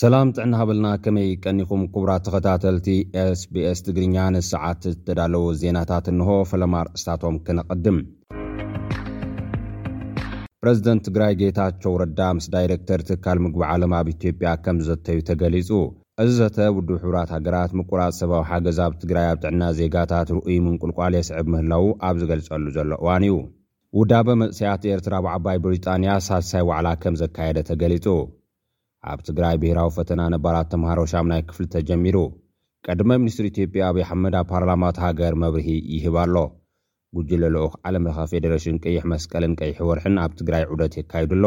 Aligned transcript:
ሰላም 0.00 0.28
ጥዕና 0.36 0.54
ኣበልና 0.62 0.88
ከመይ 1.04 1.28
ቀኒኹም 1.44 1.82
ክቡራት 1.92 2.22
ተኸታተልቲ 2.24 2.86
ስbስ 3.40 3.78
ትግርኛ 3.86 4.16
ን 4.34 4.42
ሰዓት 4.48 4.80
ዝተዳለዉ 4.92 5.44
ዜናታት 5.60 6.06
እንሆ 6.12 6.28
ፈለማ 6.50 6.74
ርእስታቶም 6.88 7.36
ክነቐድም 7.46 7.98
ፕረዚደንት 10.62 11.02
ትግራይ 11.06 11.32
ጌታቸው 11.44 11.94
ረዳ 12.02 12.20
ምስ 12.38 12.48
ዳይረክተር 12.56 13.02
ትካል 13.10 13.40
ምግቢ 13.46 13.64
ዓለም 13.70 13.94
ኣብ 14.00 14.10
ኢትዮጵያ 14.14 14.50
ከምዘተዩ 14.66 15.20
ተገሊጹ 15.30 15.70
እዚዘተ 16.26 16.58
ውድብ 16.76 16.94
ሕብራት 17.04 17.32
ሃገራት 17.38 17.72
ምቁራፅ 17.80 18.14
ሰባዊ 18.20 18.42
ሓገዝ 18.52 18.80
ኣብ 18.86 18.94
ትግራይ 19.04 19.26
ኣብ 19.32 19.38
ጥዕና 19.44 19.62
ዜጋታት 19.80 20.30
ርኡይ 20.38 20.58
ምንቁልቋል 20.68 21.16
የስዕብ 21.22 21.48
ምህላዉ 21.54 21.86
ኣብ 22.08 22.18
ዝገልጸሉ 22.24 22.64
ዘሎ 22.78 22.92
እዋን 23.04 23.24
እዩ 23.30 23.38
ውዳበ 24.00 24.28
መእስያት 24.44 24.84
ኤርትራ 24.96 25.14
ብዓባይ 25.26 25.60
ብሪጣንያ 25.66 26.14
ሳሳይ 26.30 26.64
ዋዕላ 26.72 26.88
ከም 27.04 27.16
ዘካየደ 27.22 27.58
ተገሊጹ 27.70 28.06
ኣብ 29.12 29.20
ትግራይ 29.28 29.56
ብሄራዊ 29.62 29.88
ፈተና 29.96 30.20
ነባራት 30.34 30.68
ተምሃሮ 30.72 30.98
ሻም 31.12 31.26
ናይ 31.32 31.40
ክፍሊ 31.48 31.64
ተጀሚሩ 31.74 32.16
ቀድመ 32.88 33.10
ሚኒስትሪ 33.22 33.46
ኢትዮጵያ 33.52 33.82
ኣብዪ 33.90 34.00
ኣሓመድ 34.06 34.34
ኣብ 34.40 34.46
ፓርላማት 34.52 34.96
ሃገር 35.04 35.34
መብርሂ 35.42 35.68
ይህብ 35.94 36.16
ኣሎ 36.22 36.34
ጕጅለ 37.18 37.44
ልኡክ 37.54 37.74
ዓለም 37.88 38.04
ለኻ 38.08 38.16
ፌደሬሽን 38.32 38.76
ቀይሕ 38.84 39.02
መስቀልን 39.12 39.52
ቀይሕ 39.60 39.76
ወርሕን 39.90 40.16
ኣብ 40.24 40.32
ትግራይ 40.40 40.64
ዑደት 40.72 40.94
የካይዱ 41.00 41.30
ኣሎ 41.38 41.44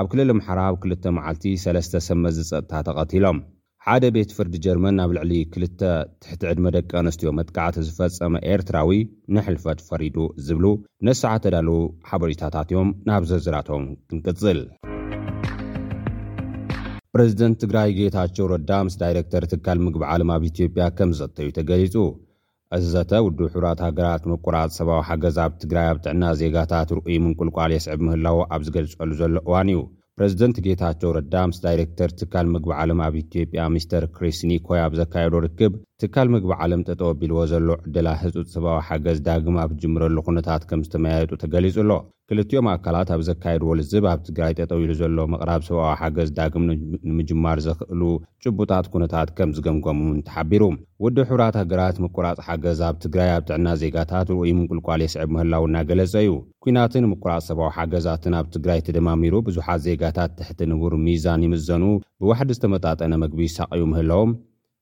ኣብ 0.00 0.06
ክልል 0.12 0.30
ምሓራብ 0.38 0.76
2ል 0.92 1.08
መዓልቲ 1.18 1.44
3ለስተ 1.64 2.02
ሰመዝ 2.08 2.36
ፀጥታ 2.50 2.72
ተቐቲሎም 2.88 3.38
ሓደ 3.86 4.04
ቤት 4.14 4.30
ፍርዲ 4.36 4.54
ጀርመን 4.64 4.96
ናብ 5.00 5.10
ልዕሊ 5.16 5.32
2ልተ 5.54 5.80
ትሕቲ 6.24 6.42
ዕድመ 6.50 6.66
ደቂ 6.76 6.90
ኣንስትዮ 7.02 7.30
መጥቃዕቲ 7.38 7.78
ዝፈጸመ 7.88 8.34
ኤርትራዊ 8.52 8.92
ንሕልፈት 9.36 9.82
ፈሪዱ 9.88 10.18
ዝብሉ 10.48 10.66
ነስዓ 11.08 11.32
ተዳልዉ 11.46 11.78
ሓበሪታታት 12.12 12.70
እዮም 12.74 12.90
ናብ 13.10 13.24
ዘዝራቶም 13.32 13.86
ክንቅጽል 14.10 14.60
ፕረዚደንት 17.14 17.56
ትግራይ 17.62 17.88
ጌታቸው 17.96 18.44
ረዳ 18.52 18.70
ምስ 18.86 18.94
ዳይረክተር 19.00 19.44
ትካል 19.52 19.78
ምግቢ 19.86 20.02
ዓለም 20.12 20.30
ኣብ 20.34 20.42
ኢትዮጵያ 20.50 20.84
ከምዘተዩ 20.98 21.48
ተገሊፁ 21.58 21.94
እዚዘተ 22.76 23.10
ውድብ 23.26 23.40
ሕብራት 23.54 23.80
ሃገራት 23.86 24.22
ምቁራፅ 24.30 24.70
ሰብዊ 24.76 24.96
ሓገዝ 25.08 25.36
ኣብ 25.44 25.52
ትግራይ 25.62 25.86
ኣብ 25.92 25.98
ጥዕና 26.04 26.22
ዜጋታት 26.42 26.92
ርኡይ 26.98 27.18
ምንቁልቋል 27.24 27.72
የስዕብ 27.74 28.00
ምህላዉ 28.06 28.38
ኣብ 28.56 28.62
ዝገልጸሉ 28.68 29.10
ዘሎ 29.20 29.34
እዋን 29.48 29.70
እዩ 29.72 29.80
ፕረዚደንት 30.16 30.56
ጌታቸው 30.66 31.10
ረዳ 31.18 31.34
ምስ 31.50 31.58
ዳይረክተር 31.66 32.10
ትካል 32.20 32.48
ምግቢ 32.54 32.72
ዓለም 32.80 32.98
ኣብ 33.08 33.14
ኢትዮጵያ 33.24 33.60
ምስተር 33.76 34.06
ክሪስኒ 34.16 34.52
ኮይ 34.68 34.80
ኣብ 34.86 34.94
ዘካየዶ 35.00 35.34
ርክብ 35.46 35.74
ትካል 36.02 36.28
ምግቢ 36.34 36.52
ዓለም 36.64 36.80
ጠጠው 36.88 37.08
ኣቢልዎ 37.14 37.40
ዘሎ 37.50 37.66
ዕደላ 37.88 38.08
ህፁፅ 38.20 38.46
ሰብዊ 38.54 38.70
ሓገዝ 38.86 39.18
ዳግም 39.26 39.56
ኣብ 39.62 39.70
ጅምረሉ 39.80 40.16
ኩነታት 40.26 40.62
ከም 40.68 40.80
ዝተመያየጡ 40.86 41.30
ተገሊጹ 41.42 41.76
ኣሎ 41.82 41.90
ክልቲኦም 42.30 42.66
ኣካላት 42.72 43.08
ኣብ 43.14 43.20
ዘካየድዎ 43.28 43.68
ልዝብ 43.80 44.04
ኣብ 44.12 44.20
ትግራይ 44.28 44.52
ጠጠው 44.58 44.80
ኢሉ 44.84 44.92
ዘሎ 45.00 45.16
መቕራብ 45.32 45.62
ሰብኣዊ 45.68 45.92
ሓገዝ 46.00 46.28
ዳግም 46.38 46.64
ንምጅማር 47.10 47.58
ዝኽእሉ 47.68 48.02
ጭቡጣት 48.44 48.86
ኩነታት 48.92 49.30
ከም 49.38 49.50
ዝገምጎሙን 49.56 50.18
ተሓቢሩ 50.28 50.62
ወዲ 51.06 51.16
ሕብራት 51.30 51.58
ሃገራት 51.60 51.96
ምኩራጽ 52.04 52.38
ሓገዝ 52.48 52.80
ኣብ 52.90 52.96
ትግራይ 53.06 53.30
ኣብ 53.38 53.44
ጥዕና 53.48 53.66
ዜጋታት 53.82 54.26
ርኢይ 54.34 54.54
ምንቁልቋል 54.58 55.02
የስዕብ 55.06 55.30
ምህላው 55.36 55.66
እናገለጸ 55.70 56.14
እዩ 56.26 56.32
ኲናትን 56.66 57.08
ምኩራፅ 57.14 57.42
ሰብዊ 57.50 57.68
ሓገዛትን 57.80 58.36
ኣብ 58.40 58.48
ትግራይ 58.56 58.82
ትደማሚሩ 58.88 59.34
ብዙሓት 59.50 59.82
ዜጋታት 59.88 60.32
ትሕቲ 60.40 60.60
ንቡር 60.72 60.94
ሚዛን 61.06 61.44
ይምዘኑ 61.48 61.84
ብዋሕዲ 62.24 62.50
ዝተመጣጠነ 62.58 63.14
ምግቢ 63.24 63.40
ይሳቅኡ 63.50 63.82
ምህለዎም 63.94 64.32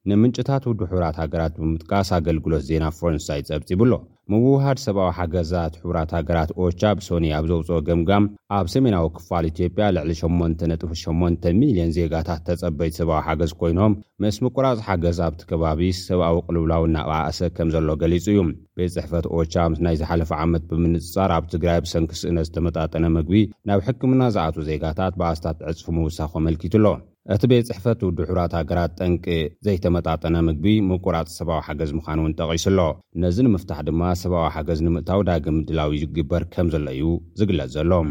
ንምንጭታት 0.09 0.65
ውዱ 0.69 0.81
ሕብራት 0.91 1.17
ሃገራት 1.23 1.55
ብምጥቃስ 1.63 2.09
ኣገልግሎት 2.19 2.63
ዜና 2.69 2.85
ፈረንሳይ 2.99 3.41
ጸብፂብሎ 3.49 3.91
ምውሃድ 4.33 4.79
ሰብዊ 4.85 5.03
ሓገዛት 5.19 5.75
ሕቡራት 5.81 6.11
ሃገራት 6.17 6.51
ኦቻ 6.65 6.81
ብሶኒ 6.99 7.25
ኣብ 7.39 7.45
ዘውፅኦ 7.51 7.79
ገምጋም 7.89 8.25
ኣብ 8.59 8.67
ሰሜናዊ 8.75 9.05
ክፋል 9.17 9.47
ኢትዮጵያ 9.51 9.87
ልዕሊ 9.97 10.11
88ሚልዮን 10.23 11.93
ዜጋታት 11.97 12.41
ተጸበይቲ 12.47 12.95
ሰብዊ 13.01 13.15
ሓገዝ 13.27 13.53
ኮይኖም 13.63 13.99
ምስ 14.25 14.39
ምቁራጽ 14.47 14.79
ሓገዝ 14.89 15.21
ኣብቲ 15.27 15.43
ከባቢ 15.51 15.83
ሰብኣዊ 16.07 16.39
ቕልውላው 16.47 16.85
እናቕዓእሰ 16.89 17.41
ከም 17.59 17.71
ዘሎ 17.77 17.89
ገሊጹ 18.05 18.27
እዩ 18.35 18.41
ቤት 18.81 18.93
ጽሕፈት 18.97 19.29
ኦቻ 19.41 19.55
ምስ 19.75 19.83
ናይ 19.89 19.99
ዝሓለፈ 20.03 20.31
ዓመት 20.47 20.65
ብምንፅጻር 20.73 21.31
ኣብ 21.39 21.45
ትግራይ 21.57 21.79
ብሰንኪስእነት 21.87 22.49
ዝተመጣጠነ 22.51 23.05
ምግቢ 23.19 23.43
ናብ 23.71 23.83
ሕክምና 23.89 24.23
ዝኣቱ 24.37 24.57
ዜጋታት 24.71 25.15
ብኣስታት 25.23 25.59
ዕጽፉ 25.73 25.87
ምውሳኺ 25.99 26.33
መልኪቱ 26.49 26.75
ኣሎ 26.83 26.87
እቲ 27.35 27.43
ቤት 27.51 27.65
ጽሕፈት 27.69 28.03
ድሑራት 28.19 28.53
ሃገራት 28.59 28.93
ጠንቂ 28.99 29.25
ዘይተመጣጠነ 29.67 30.35
ምግቢ 30.47 30.67
ምቁራፅ 30.91 31.27
ሰብዊ 31.39 31.57
ሓገዝ 31.67 31.91
ምዃን 31.99 32.21
እውን 32.23 32.37
ጠቒሱሎ 32.39 32.79
ነዚ 33.25 33.37
ንምፍታሕ 33.47 33.81
ድማ 33.89 34.03
ሰብኣዊ 34.23 34.47
ሓገዝ 34.55 34.81
ንምእታዊ 34.87 35.21
ዳግም 35.29 35.59
ምድላዊ 35.59 35.93
ይግበር 36.05 36.45
ከም 36.55 36.69
ዘሎእዩ 36.75 37.05
ዝግለጽ 37.41 37.71
ዘሎም 37.77 38.09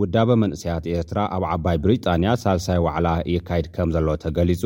ውዳበ 0.00 0.30
መንእስያት 0.40 0.84
ኤርትራ 0.94 1.18
ኣብ 1.34 1.42
ዓባይ 1.52 1.76
ብሪጣንያ 1.84 2.30
ሳልሳይ 2.42 2.78
ዋዕላ 2.86 3.08
ይካየድ 3.34 3.66
ከም 3.74 3.88
ዘሎ 3.94 4.08
ተገሊጹ 4.24 4.62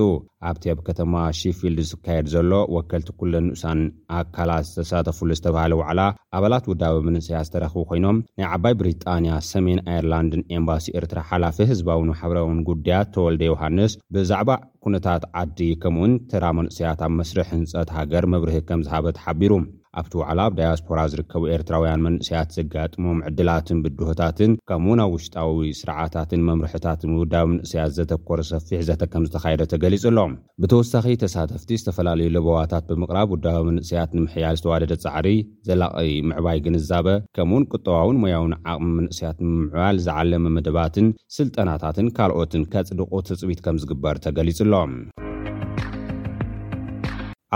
ኣብቲ 0.49 0.65
ኣብ 0.73 0.79
ከተማ 0.89 1.15
ሺፊልድ 1.41 1.81
ዝካየድ 1.91 2.27
ዘሎ 2.35 2.51
ወከልቲ 2.75 3.09
ኩለን 3.21 3.45
ንእሳን 3.49 3.81
ኣካላት 4.19 4.67
ዝተሳተፍሉ 4.71 5.29
ዝተባሃለ 5.39 5.73
ዋዕላ 5.83 6.01
ኣባላት 6.39 6.65
ውዳበ 6.73 6.97
መንስያት 7.09 7.47
ዝተረኽቡ 7.49 7.83
ኮይኖም 7.91 8.19
ናይ 8.41 8.47
ዓባይ 8.57 8.75
ብሪጣንያ 8.83 9.33
ሰሜን 9.51 9.83
ኣየርላንድን 9.91 10.45
ኤምባሲ 10.59 10.87
ኤርትራ 11.01 11.23
ሓላፊ 11.33 11.59
ህዝባዊን 11.73 12.11
ማሕበረውን 12.13 12.61
ጉዳያት 12.71 13.13
ተወልደ 13.17 13.43
ዮሃንስ 13.53 13.95
ብዛዕባ 14.17 14.51
ኩነታት 14.87 15.23
ዓዲ 15.43 15.59
ከምኡውን 15.85 16.13
ትራ 16.33 16.45
መንእስያት 16.61 17.01
ኣብ 17.09 17.15
መስርሒ 17.21 17.45
ህንፀት 17.53 17.91
ሃገር 17.99 18.27
መብርህ 18.35 18.59
ከም 18.71 18.83
ዝሃበ 18.89 19.07
ተሓቢሩ 19.19 19.53
ኣብቲ 20.01 20.13
ውዕላ 20.19 20.41
ኣብ 20.49 20.53
ዳያስፖራ 20.59 20.99
ዝርከቡ 21.13 21.43
ኤርትራውያን 21.55 22.03
መንእስያት 22.07 22.51
ዘጋጥሞም 22.57 23.23
ዕድላትን 23.29 23.79
ብድሆታትን 23.85 24.53
ከምኡውን 24.69 25.01
ኣብ 25.05 25.11
ውሽጣዊ 25.15 25.71
ስርዓታትን 25.79 26.45
መምርሑታትን 26.49 27.15
ውዳዊ 27.21 27.47
ምእስያት 27.53 27.95
ዘተኰር 27.97 28.41
ሰፊሕ 28.51 28.83
ዘተከም 28.89 29.25
ዝተካየደ 29.29 29.63
ተገሊጹ 29.73 30.05
ሎም 30.19 30.35
ብተወሳኺ 30.65 31.07
ተሳተፍቲ 31.23 31.71
ዝተፈላለዩ 31.81 32.29
ልቦዋታት 32.37 32.85
ብምቕራብ 32.91 33.31
ውዳዊ 33.35 33.61
መንእስያት 33.71 34.13
ንምሕያል 34.19 34.59
ዝተዋደደ 34.61 34.95
ፃዕሪ 35.07 35.29
ዘላቒ 35.71 36.05
ምዕባይ 36.33 36.61
ግንዛበ 36.67 37.07
ከምኡእውን 37.39 37.67
ቅጠባውን 37.73 38.21
ሞያውን 38.25 38.55
ዓቕሚ 38.75 38.89
መንእስያት 39.01 39.41
ምምዕባል 39.49 39.99
ዝዓለመ 40.07 40.45
መደባትን 40.59 41.09
ስልጠናታትን 41.39 42.07
ካልኦትን 42.19 42.65
ከፅድቑ 42.75 43.11
ትፅቢት 43.31 43.63
ከም 43.67 43.79
ዝግበር 43.85 44.17
ተገሊጹ 44.29 44.59
ኣሎም 44.69 44.93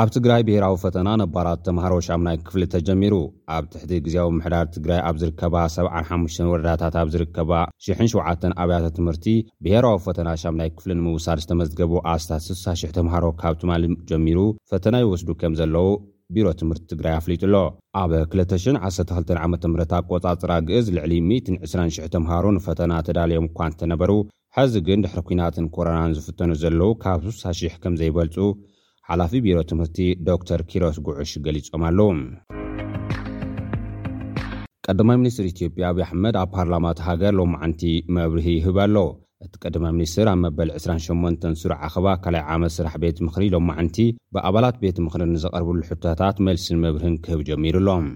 ኣብ 0.01 0.09
ትግራይ 0.15 0.43
ብሄራዊ 0.47 0.77
ፈተና 0.83 1.09
ነባራት 1.21 1.61
ተምሃሮ 1.67 1.93
ሻምናይ 2.07 2.37
ክፍሊ 2.47 2.63
እተጀሚሩ 2.69 3.15
ኣብ 3.57 3.65
ትሕቲ 3.73 3.93
ግዜዊ 4.07 4.27
ምሕዳር 4.39 4.65
ትግራይ 4.77 5.01
ኣብ 5.09 5.17
ዝርከባ 5.23 5.55
75 5.75 6.43
ወረዳታት 6.53 6.95
ኣብ 7.03 7.09
ዝርከባ 7.15 7.53
7 7.89 8.47
ኣብያተ 8.63 8.87
ትምህርቲ 8.97 9.27
ብሄራዊ 9.67 9.99
ፈተና 10.07 10.29
ሻምናይ 10.45 10.71
ክፍሊ 10.79 10.91
ንምውሳድ 11.01 11.39
ዝተመዝገቡ 11.45 11.95
ኣስታት 12.15 12.43
6ሳ,000 12.57 12.95
ተምሃሮ 12.99 13.25
ካብ 13.43 13.55
ቲማል 13.61 13.85
ጀሚሩ 14.11 14.41
ፈተና 14.73 14.95
ይወስዱ 15.05 15.29
ከም 15.45 15.55
ዘለው 15.63 15.89
ቢሮ 16.35 16.47
ትምህርቲ 16.63 16.85
ትግራይ 16.95 17.15
ኣፍሊጡሎ 17.21 17.55
ኣብ 18.03 18.13
212 18.37 19.33
ዓምህ 19.45 19.81
ኣቆጻፅራ 20.03 20.53
ግእዝ 20.71 20.87
ልዕሊ 20.99 21.15
1200 21.39 22.13
ተምሃሮ 22.19 22.45
ንፈተና 22.61 22.93
ተዳልዮም 23.09 23.47
እኳ 23.53 23.59
ንተነበሩ 23.73 24.13
ሐዚ 24.59 24.75
ግን 24.89 25.01
ድሕሪ 25.07 25.23
ኩናትን 25.29 25.69
ኮሮናን 25.77 26.13
ዝፍተኑ 26.21 26.51
ዘለዉ 26.65 26.91
ካብ 27.05 27.21
6,000 27.39 27.81
ከምዘይበልፁ 27.85 28.37
ሓላፊ 29.09 29.33
ቢሮ 29.45 29.57
ትምህርቲ 29.71 29.97
ዶክተር 30.29 30.61
ኪሮስ 30.69 30.99
ጉዑሽ 31.07 31.33
ገሊጾም 31.47 31.83
ኣለዉ 31.89 32.07
ቀዳማይ 34.87 35.17
ሚኒስትር 35.23 35.47
ኢትዮጵያ 35.51 35.83
ኣብዪ 35.91 36.03
ኣሕመድ 36.07 36.37
ኣብ 36.43 36.49
ፓርላማቲ 36.57 36.99
ሃገር 37.09 37.35
ሎመዓንቲ 37.41 37.83
መብርህ 38.17 38.47
ይህብ 38.55 38.79
ኣሎ 38.85 38.97
እቲ 39.45 39.53
ቀደማይ 39.65 39.93
ሚኒስትር 39.99 40.27
ኣብ 40.33 40.39
መበል 40.47 40.71
28 40.81 41.47
ሱሩዕ 41.63 41.79
ዓኸባ 41.89 42.07
2ላይ 42.27 42.43
ዓመት 42.55 42.75
ስራሕ 42.79 42.95
ቤት 43.05 43.21
ምኽሪ 43.27 43.45
ሎመዓንቲ 43.57 43.99
ብኣባላት 44.37 44.79
ቤት 44.85 44.99
ምኽሪ 45.07 45.23
ንዘቐርብሉ 45.35 45.81
ሕቶታት 45.91 46.39
መልሲን 46.49 46.81
መብርህን 46.87 47.19
ክህብ 47.27 47.43
ጀሚሩ 47.51 47.77
ኣሎም 47.85 48.07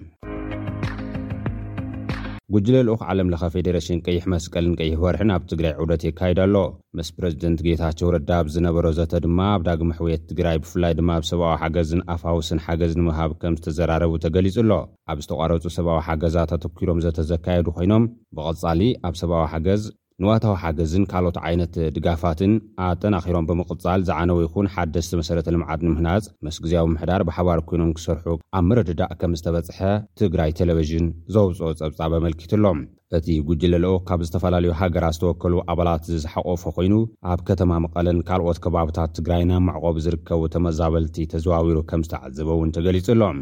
ጕጅለልኡኽ 2.55 3.01
ዓለም 3.13 3.31
ለኻ 3.33 3.43
ፌደሬሽን 3.55 3.99
ቀይሕ 4.05 4.25
መስቀልን 4.33 4.77
ቀይሕ 4.81 4.95
ወርሕን 5.05 5.33
ኣብ 5.35 5.43
ትግራይ 5.51 5.73
ዑውደት 5.81 6.03
የካይዳ 6.07 6.39
ኣሎ 6.47 6.55
ምስ 6.99 7.09
ፕረዚደንት 7.17 7.61
ጌታቸው 7.67 8.13
ረዳ 8.15 8.31
ብ 8.45 8.53
ዝነበሮ 8.55 8.87
ዘተ 8.99 9.13
ድማ 9.25 9.39
ኣብ 9.57 9.63
ዳግሚ 9.69 9.91
ኣሕውየት 9.95 10.23
ትግራይ 10.31 10.57
ብፍላይ 10.63 10.95
ድማ 11.01 11.11
ኣብ 11.19 11.27
ሰብኣዊ 11.33 11.57
ሓገዝ 11.65 11.87
ዝንኣፋውስን 11.93 12.63
ሓገዝ 12.67 12.95
ንምሃብ 13.01 13.33
ከም 13.43 13.59
ዝተዘራረቡ 13.59 14.13
ተገሊጹ 14.25 14.57
ኣሎ 14.65 14.73
ኣብ 15.11 15.21
ዝተቋረፁ 15.27 15.65
ሰብዊ 15.79 15.97
ሓገዛት 16.09 16.53
ኣተኪሮም 16.59 17.03
ዘተዘካየዱ 17.07 17.67
ኮይኖም 17.79 18.07
ብቐጻሊ 18.39 18.81
ኣብ 19.09 19.15
ሰብዊ 19.23 19.41
ሓገዝ 19.55 19.85
ንዋእታዊ 20.23 20.53
ሓገዝን 20.61 21.03
ካልኦት 21.11 21.37
ዓይነት 21.49 21.75
ድጋፋትን 21.97 22.53
ኣጠናኺሮም 22.85 23.45
ብምቕጻል 23.49 24.01
ዝዓነው 24.09 24.39
ይኹን 24.45 24.67
ሓደስቲ 24.75 25.13
መሰረተ 25.21 25.47
ልምዓት 25.55 25.81
ንምህናፅ 25.87 26.25
መስ 26.45 26.57
ግዜያዊ 26.65 26.87
ምሕዳር 26.95 27.23
ብሓባር 27.29 27.59
ኮይኖም 27.69 27.93
ክሰርሑ 27.99 28.27
ኣብ 28.59 28.65
መረድዳእ 28.71 29.13
ከም 29.21 29.35
ዝተበጽሐ 29.41 29.79
ትግራይ 30.23 30.53
ቴሌቭዥን 30.61 31.07
ዘውፅኦ 31.35 31.69
ጸብጻብ 31.81 32.15
መልኪት 32.25 32.55
ኣሎም 32.59 32.81
እቲ 33.19 33.27
ጕጅለሎኦ 33.51 33.95
ካብ 34.09 34.23
ዝተፈላለዩ 34.29 34.73
ሃገራት 34.81 35.15
ዝተወከሉ 35.19 35.55
ኣባላት 35.75 36.11
ዝሓቆፈ 36.25 36.65
ኮይኑ 36.79 36.97
ኣብ 37.35 37.41
ከተማ 37.51 37.71
መቐለን 37.85 38.19
ካልኦት 38.33 38.61
ከባብታት 38.65 39.13
ትግራይ 39.21 39.45
ናብ 39.53 39.63
ማዕቆብ 39.69 39.99
ዝርከቡ 40.09 40.43
ተመዛበልቲ 40.57 41.17
ተዘዋዊሩ 41.35 41.79
ከም 41.93 42.03
ዝተዓዘበ 42.09 42.51
እውን 42.57 42.75
ተገሊጹ 42.79 43.07
ሎም 43.23 43.41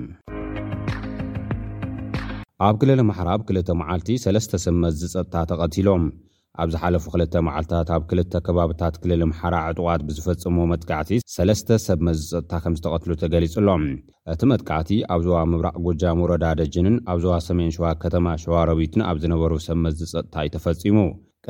ኣብ 2.68 2.76
ክልሊ 2.84 3.00
መሕራብ 3.12 3.40
2ልተ 3.54 3.70
መዓልቲ 3.82 4.10
ሰለስተ 4.26 4.62
ስመት 4.68 4.94
ዝጸጥታ 5.02 5.34
ተቐቲሎም 5.52 6.04
ኣብ 6.62 6.68
ዝ 6.72 6.76
ሓለፉ 6.82 7.04
ክልተ 7.14 7.34
መዓልትታት 7.46 7.88
ኣብ 7.94 8.02
ክልተ 8.10 8.32
ከባብታት 8.46 8.94
ክልል 9.00 9.22
ምሓራ 9.30 9.54
ዕጡዋት 9.72 10.00
ብዝፈጽሞ 10.08 10.56
መጥቃዕቲ 10.72 11.10
ሰለስተ 11.34 11.68
ሰብ 11.86 11.98
መዝፀጥታ 12.08 12.52
ከም 12.64 12.74
ዝተቐትሉ 12.78 13.10
ተገሊጹ 13.22 13.54
ሎም 13.66 13.84
እቲ 14.34 14.40
መጥቃዕቲ 14.52 14.90
ኣብዞዋ 15.16 15.38
ምብራቅ 15.52 15.76
ጉጃ 15.86 16.02
ሙረዳ 16.20 16.44
ደጅንን 16.60 16.96
ኣብ 17.12 17.18
ዞዋ 17.24 17.34
ሰሜን 17.48 17.70
ሸዋ 17.76 17.86
ከተማ 18.04 18.26
ሸዋረቢትን 18.44 19.04
ኣብ 19.10 19.18
ዝነበሩ 19.24 19.52
ሰብ 19.66 19.78
መዝፀጥታ 19.86 20.34
ዩተፈጺሙ 20.48 20.98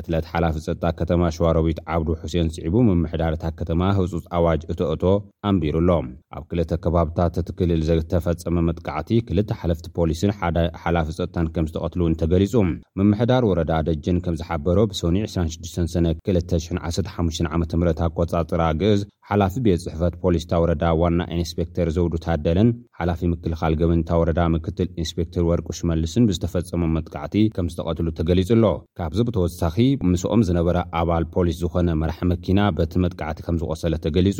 ቅትለት 0.01 0.27
ሓላፍ 0.33 0.55
ጸጥጣ 0.65 0.85
ከተማ 0.99 1.23
ሸዋረቢት 1.37 1.79
ዓብዱ 1.93 2.09
ሑሴን 2.23 2.49
ስዒቡ 2.57 2.75
ምምሕዳርታት 2.89 3.55
ከተማ 3.61 3.83
ህጹፅ 3.99 4.25
ኣዋጅ 4.39 4.61
እትእቶ 4.73 5.03
ኣንቢሩኣሎ 5.51 5.91
ኣብ 6.37 6.43
ክልተ 6.51 6.71
ከባብታት 6.85 7.35
እትክልል 7.43 7.81
ዘተፈጸመ 7.89 8.57
መጥቃዕቲ 8.69 9.11
ክልተ 9.29 9.51
ሓለፍቲ 9.61 9.87
ፖሊስን 9.99 10.33
ሓደ 10.41 10.59
ሓላፍ 10.83 11.07
ፀጥታን 11.19 11.49
ከም 11.55 11.69
ዝተቐትሉ 11.71 12.01
እንተገሊጹ 12.11 12.55
ምምሕዳር 13.01 13.43
ወረዳ 13.51 13.73
ደጅን 13.89 14.21
ከም 14.27 14.37
ዝሓበሮ 14.41 14.79
ብሰኒ 14.93 15.17
26 15.29 15.81
ሰነ 15.95 16.07
215ዓም 16.35 17.65
ኣቈጻጽራ 18.07 18.63
ግእዝ 18.83 19.01
ሓላፊ 19.31 19.55
ቤት 19.63 19.81
ጽሕፈት 19.85 20.15
ፖሊስታ 20.23 20.53
ወረዳ 20.63 20.83
ዋና 20.99 21.21
ኢንስፔክተር 21.37 21.87
ዘውዱ 21.95 22.15
ታደለን 22.25 22.69
ሓላፊ 22.99 23.21
ምክልኻል 23.31 23.73
ገበንታ 23.81 24.11
ወረዳ 24.21 24.41
ምክትል 24.55 24.89
ኢንስፔክተር 25.03 25.43
ወርቁ 25.49 25.67
ሽመልስን 25.79 26.27
ብዝተፈጸመ 26.29 26.83
መጥቃዕቲ 26.97 27.35
ከም 27.57 27.71
ዝተቐትሉ 27.73 28.11
ተገሊጹ 28.19 28.49
ኣሎ 28.57 28.67
ካብዞ 29.01 29.19
ብተወሳኺ 29.31 29.77
ምስኦም 30.11 30.45
ዝነበረ 30.51 30.77
ኣባል 31.01 31.27
ፖሊስ 31.37 31.57
ዝኾነ 31.63 31.89
መራሒ 32.03 32.23
መኪና 32.33 32.59
በቲ 32.79 32.93
መጥቃዕቲ 33.07 33.41
ከም 33.49 33.59
ዝቈሰለ 33.65 33.97
ተገሊጹ 34.05 34.39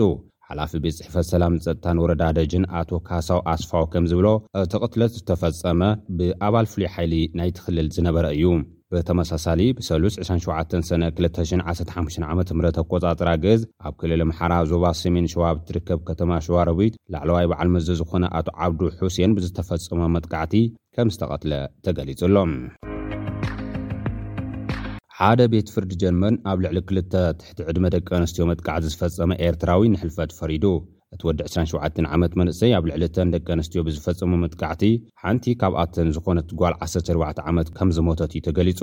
ሓላፊ 0.51 0.73
ቤት 0.87 0.97
ጽሕፈት 1.01 1.29
ሰላም 1.33 1.57
ጸጥታን 1.67 2.03
ወረዳ 2.05 2.25
ደጅን 2.39 2.67
ኣቶ 2.83 2.91
ካሳው 3.11 3.43
ኣስፋው 3.55 3.89
ከም 3.95 4.07
ዝብሎ 4.13 4.29
እቲቕትለት 4.63 5.17
ዝተፈጸመ 5.21 5.81
ብኣባል 6.21 6.69
ፍሉይ 6.75 6.89
ሓይሊ 6.97 7.15
ናይ 7.41 7.53
ትኽልል 7.59 7.91
ዝነበረ 7.99 8.27
እዩ 8.39 8.45
ብተመሳሳሊ 8.95 9.61
ብሰሉስ 9.79 10.15
27 10.25 10.75
ሰነ 10.89 11.05
2015 11.21 12.21
ዓ 12.29 12.35
ምት 12.39 12.51
ኣቆጻጥራ 12.83 13.31
ገዝ 13.45 13.63
ኣብ 13.89 13.95
ክልል 14.01 14.21
ምሓራ 14.31 14.53
ዞባ 14.71 14.85
ስሜን 15.01 15.27
ሸዋብ 15.33 15.57
ትርከብ 15.69 16.01
ከተማ 16.09 16.31
ሸዋረቢት 16.47 16.97
ላዕለዋይ 17.13 17.47
በዓል 17.53 17.71
ምዝ 17.75 17.89
ዝኾነ 18.01 18.25
ኣቶ 18.41 18.47
ዓብዱ 18.67 18.81
ሑሴን 19.01 19.35
ብዝተፈጸመ 19.39 20.01
መጥቃዕቲ 20.17 20.55
ከም 20.97 21.11
ዝተቐትለ 21.15 21.53
ተገሊጹ 21.89 22.21
ኣሎም 22.29 22.53
ሓደ 25.19 25.41
ቤት 25.55 25.69
ፍርዲ 25.75 25.93
ጀርመን 26.03 26.35
ኣብ 26.51 26.59
ልዕሊ 26.65 26.79
2ልተ 26.93 27.13
ትሕቲ 27.43 27.69
ዕድመ 27.73 27.85
ደቂ 27.97 28.09
ኣንስትዮ 28.21 28.45
መጥቃዕቲ 28.53 28.87
ዝፈፀመ 28.95 29.31
ኤርትራዊ 29.49 29.83
ንሕልፈት 29.95 30.31
ፈሪዱ 30.41 30.65
እቲ 31.15 31.23
ወዲ 31.29 31.41
27 31.49 31.99
ዓመት 32.15 32.33
መንእሰይ 32.41 32.73
ኣብ 32.77 32.85
ልዕሊ 32.89 33.03
ተን 33.17 33.29
ደቂ 33.35 33.47
ኣንስትዮ 33.57 33.81
ብዝፈፀሙ 33.87 34.31
ምጥቃዕቲ 34.43 34.83
ሓንቲ 35.23 35.45
ካብኣተን 35.61 36.13
ዝኾነ 36.17 36.39
ትጓል 36.49 36.75
14 36.89 37.45
ዓመት 37.51 37.69
ከም 37.77 37.89
ዝሞተት 37.97 38.33
እዩ 38.37 38.43
ተገሊጹ 38.47 38.81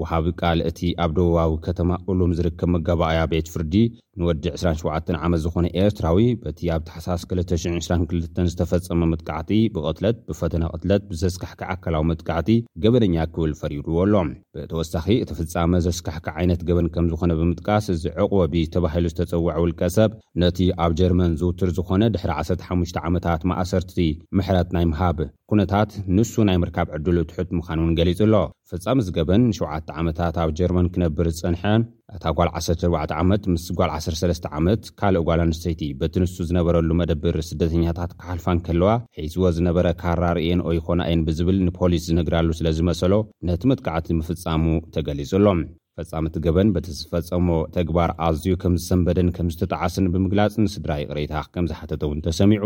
ወሃቢ 0.00 0.26
ቃል 0.40 0.58
እቲ 0.68 0.80
ኣብ 1.04 1.10
ደቡባዊ 1.16 1.52
ከተማ 1.66 1.90
ቅሉም 2.06 2.32
ዝርከብ 2.38 2.68
መጋባኣያ 2.74 3.20
ቤት 3.32 3.46
ፍርዲ 3.54 3.74
ንወዲ 4.20 4.44
27 4.62 5.10
ዓመት 5.26 5.40
ዝኾነ 5.44 5.66
ኤርትራዊ 5.82 6.18
በቲ 6.44 6.60
ኣብ 6.74 6.82
ተሓሳስ 6.88 7.22
222 7.32 8.40
ዝተፈጸመ 8.52 9.00
ምጥቃዕቲ 9.12 9.50
ብቕትለት 9.74 10.16
ብፈተነ 10.28 10.64
ቅትለት 10.74 11.02
ብዘስካሕኪ 11.10 11.64
ኣካላዊ 11.74 12.02
ምጥቃዕቲ 12.10 12.50
ገበነኛ 12.84 13.16
ክብል 13.34 13.52
ፈሪድዎ 13.60 13.96
ኣሎም 14.04 14.30
ብተወሳኺ 14.56 15.06
እቲ 15.24 15.30
ፍጻመ 15.40 15.72
ዘስካሕኪ 15.86 16.26
ዓይነት 16.40 16.62
ገበን 16.70 16.88
ከም 16.96 17.08
ዝኾነ 17.12 17.30
ብምጥቃስ 17.40 17.88
እዚ 17.96 18.04
ዕቕበብ 18.24 18.54
ተባሂሉ 18.76 19.04
ዝተፀዋዐ 19.14 19.56
ውልቀ 19.64 19.80
ሰብ 19.96 20.10
ነቲ 20.44 20.58
ኣብ 20.84 20.92
ጀርመን 21.00 21.34
ዝውትር 21.42 21.72
ዝኾነ 21.78 22.02
ድሕሪ 22.16 22.32
15 22.44 23.02
ዓመታት 23.08 23.40
ማእሰርቲቲ 23.52 24.00
ምሕረት 24.38 24.70
ናይ 24.78 24.86
ምሃብ 24.94 25.18
ኩነታት 25.50 25.90
ንሱ 26.16 26.32
ናይ 26.46 26.56
ምርካብ 26.62 26.88
ዕዱል 26.96 27.18
እትሑት 27.20 27.50
ምዃን 27.58 27.78
እውን 27.82 27.92
ገሊጹ 27.98 28.18
ኣሎ 28.26 28.34
ፍጻሚ 28.70 28.98
ዝገበን 29.06 29.42
ን7ዓተ 29.52 29.88
ዓመታት 30.00 30.34
ኣብ 30.42 30.50
ጀርመን 30.58 30.90
ክነብር 30.94 31.28
ዝጸንሐን 31.36 31.82
እታ 32.16 32.24
ጓል 32.38 32.50
14 32.60 33.14
ዓመት 33.20 33.42
ምስ 33.52 33.64
ጓል 33.78 33.90
13 33.94 34.50
ዓመት 34.58 34.82
ካልእ 35.00 35.24
ጓል 35.28 35.40
ኣንስተይቲ 35.46 35.82
በቲ 36.02 36.14
ንሱ 36.24 36.36
ዝነበረሉ 36.50 36.90
መደብር 37.00 37.38
ስደተኛታት 37.50 38.12
ክሓልፋን 38.20 38.60
ከለዋ 38.68 38.92
ሒዝዎ 39.24 39.44
ዝነበረ 39.58 39.86
ካራርእየን 40.04 40.64
ወይኮና 40.68 41.00
እየን 41.08 41.24
ብዝብል 41.28 41.60
ንፖሊስ 41.68 42.04
ዝንግራሉ 42.10 42.50
ስለ 42.60 42.68
ዝመሰሎ 42.80 43.16
ነቲ 43.50 43.62
መጥቃዕቲ 43.72 44.08
ምፍጻሙ 44.20 44.64
ተገሊጹሎም 44.96 45.60
ፈጻምቲ 46.00 46.34
ገበን 46.44 46.68
በቲ 46.74 46.86
ዝፈፀሞ 46.98 47.48
ተግባር 47.76 48.10
ኣዝዩ 48.26 48.52
ከም 48.62 48.74
ዝዘንበደን 48.82 49.30
ከም 49.36 49.46
ዝተጠዓስን 49.54 50.06
ብምግላፅ 50.14 50.54
ንስድራ 50.64 50.92
ይ 51.00 51.04
ቅሪታ 51.10 51.34
ከም 51.54 51.68
ዝሓተተ 51.70 52.02
እውን 52.08 52.22
ተሰሚዑ 52.26 52.64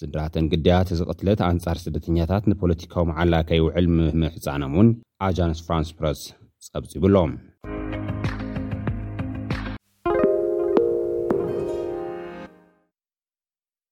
ስድራተንግድያት 0.00 0.90
ዝቕትለት 1.00 1.42
ኣንጻር 1.50 1.78
ስደተኛታት 1.84 2.46
ንፖለቲካዊ 2.52 3.06
መዓላካ 3.12 3.48
ይውዕል 3.60 3.88
ምምህምሕፃኖም 3.94 4.74
እውን 4.78 4.90
ኣጃንስ 5.28 5.62
ፍራንስፕረስ 5.68 6.22
ጸብፅ 6.68 6.92
ይብሎም 6.98 7.34